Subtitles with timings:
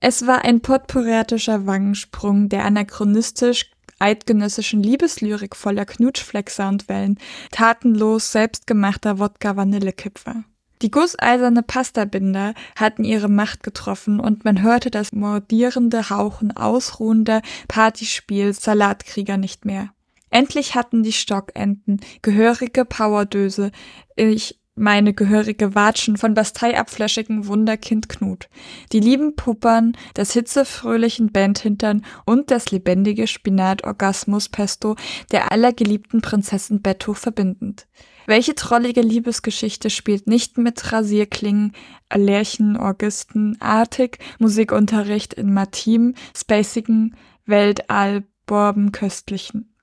[0.00, 7.18] Es war ein potpourriatischer Wangensprung der anachronistisch eidgenössischen Liebeslyrik voller Knutschfleck-Soundwellen,
[7.50, 10.44] tatenlos selbstgemachter Wodka-Vanillekipfer.
[10.82, 18.52] Die gusseiserne Pastabinder hatten ihre Macht getroffen und man hörte das mordierende Hauchen ausruhender Partyspiel
[18.52, 19.90] Salatkrieger nicht mehr.
[20.30, 23.72] Endlich hatten die Stockenten gehörige Powerdöse
[24.14, 28.48] ich meine gehörige Watschen von basteiabfläschigen Wunderkind Knut,
[28.92, 34.96] die lieben Puppern des hitzefröhlichen Bandhintern und das lebendige Spinat-Orgasmus-Pesto
[35.32, 37.86] der allergeliebten Prinzessin Betto verbindend.
[38.26, 41.72] Welche trollige Liebesgeschichte spielt nicht mit Rasierklingen,
[42.14, 47.16] Lerchen, Orgisten, artig Musikunterricht in Matim, spacigen,
[47.46, 49.74] Weltall, Borben, köstlichen?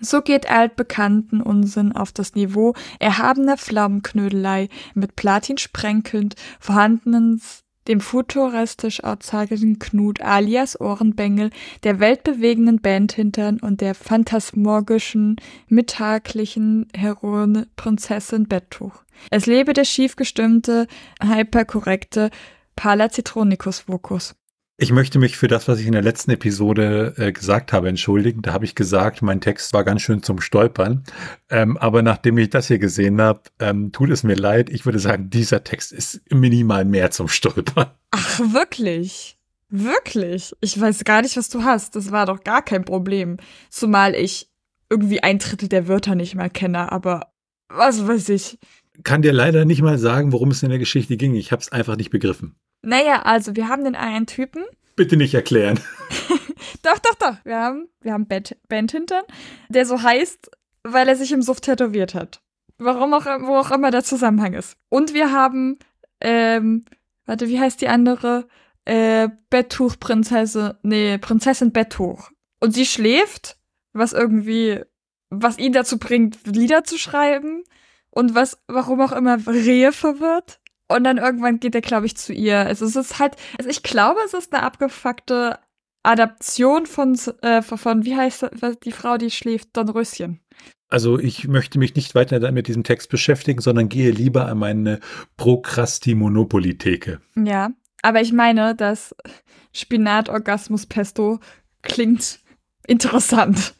[0.00, 7.40] So geht altbekannten Unsinn auf das Niveau erhabener Pflaumenknödelei mit Platin sprenkelnd vorhandenen
[7.88, 11.50] dem futuristisch outzagigen Knut alias Ohrenbengel,
[11.82, 15.36] der weltbewegenden Bandhintern und der phantasmorgischen,
[15.68, 19.02] mittaglichen Heroine Prinzessin Bettuch.
[19.30, 20.86] Es lebe der schiefgestimmte,
[21.20, 22.30] hyperkorrekte
[22.76, 24.34] Palacitronicus Vocus.
[24.82, 28.42] Ich möchte mich für das, was ich in der letzten Episode äh, gesagt habe, entschuldigen.
[28.42, 31.04] Da habe ich gesagt, mein Text war ganz schön zum Stolpern.
[31.50, 34.70] Ähm, aber nachdem ich das hier gesehen habe, ähm, tut es mir leid.
[34.70, 37.92] Ich würde sagen, dieser Text ist minimal mehr zum Stolpern.
[38.10, 39.38] Ach, wirklich?
[39.68, 40.52] Wirklich?
[40.60, 41.94] Ich weiß gar nicht, was du hast.
[41.94, 43.36] Das war doch gar kein Problem.
[43.70, 44.50] Zumal ich
[44.90, 47.32] irgendwie ein Drittel der Wörter nicht mal kenne, aber
[47.68, 48.58] was weiß ich.
[49.04, 51.36] Kann dir leider nicht mal sagen, worum es in der Geschichte ging.
[51.36, 52.56] Ich habe es einfach nicht begriffen.
[52.82, 54.64] Naja, also wir haben den einen Typen.
[54.96, 55.80] Bitte nicht erklären.
[56.82, 57.36] doch, doch, doch.
[57.44, 59.24] Wir haben, wir haben Band, Bandhintern,
[59.68, 60.50] der so heißt,
[60.82, 62.42] weil er sich im Suft tätowiert hat.
[62.78, 64.76] Warum auch, wo auch immer der Zusammenhang ist.
[64.88, 65.78] Und wir haben,
[66.20, 66.84] ähm,
[67.24, 68.48] warte, wie heißt die andere?
[68.84, 72.30] Äh, Betttuchprinzessin, nee, Prinzessin Betttuch.
[72.58, 73.56] Und sie schläft,
[73.92, 74.80] was irgendwie,
[75.30, 77.62] was ihn dazu bringt, Lieder zu schreiben.
[78.10, 80.60] Und was, warum auch immer, Rehe verwirrt.
[80.94, 82.58] Und dann irgendwann geht er, glaube ich, zu ihr.
[82.58, 85.58] Also es ist halt, also ich glaube, es ist eine abgefuckte
[86.02, 88.50] Adaption von, äh, von wie heißt
[88.84, 90.40] die Frau, die schläft, Dornröschen.
[90.88, 95.00] Also ich möchte mich nicht weiter mit diesem Text beschäftigen, sondern gehe lieber an meine
[95.38, 97.20] Prokrastimonopoly-Theke.
[97.36, 97.70] Ja,
[98.02, 99.14] aber ich meine, dass
[99.72, 101.38] Spinat-Orgasmus-Pesto
[101.80, 102.40] klingt
[102.86, 103.74] interessant.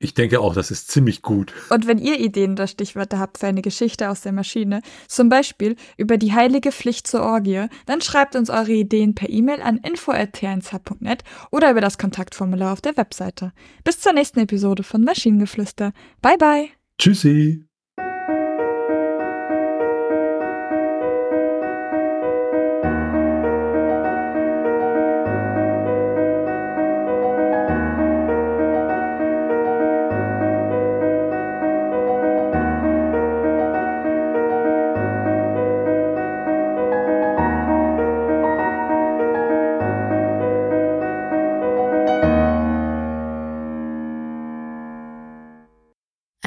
[0.00, 1.52] Ich denke auch, das ist ziemlich gut.
[1.70, 5.74] Und wenn ihr Ideen oder Stichwörter habt für eine Geschichte aus der Maschine, zum Beispiel
[5.96, 11.24] über die heilige Pflicht zur Orgie, dann schreibt uns eure Ideen per E-Mail an info.tnsh.net
[11.50, 13.52] oder über das Kontaktformular auf der Webseite.
[13.82, 15.92] Bis zur nächsten Episode von Maschinengeflüster.
[16.22, 16.68] Bye bye.
[16.98, 17.67] Tschüssi.